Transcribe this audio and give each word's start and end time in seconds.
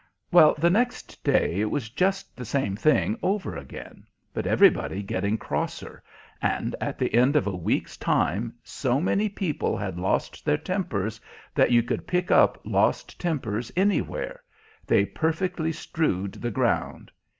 Well, 0.31 0.55
the 0.57 0.71
next 0.71 1.23
day, 1.23 1.59
it 1.61 1.69
was 1.69 1.91
just 1.91 2.35
the 2.35 2.43
same 2.43 2.75
thing 2.75 3.19
over 3.21 3.55
again, 3.55 4.07
but 4.33 4.47
everybody 4.47 5.03
getting 5.03 5.37
crosser; 5.37 6.01
and 6.41 6.75
at 6.81 6.97
the 6.97 7.13
end 7.13 7.35
of 7.35 7.45
a 7.45 7.55
week's 7.55 7.97
time 7.97 8.55
so 8.63 8.99
many 8.99 9.29
people 9.29 9.77
had 9.77 9.99
lost 9.99 10.43
their 10.43 10.57
tempers 10.57 11.21
that 11.53 11.69
you 11.69 11.83
could 11.83 12.07
pick 12.07 12.31
up 12.31 12.59
lost 12.65 13.19
tempers 13.19 13.71
anywhere; 13.75 14.41
they 14.87 15.05
perfectly 15.05 15.71
strewed 15.71 16.33
the 16.33 16.49
ground. 16.49 17.11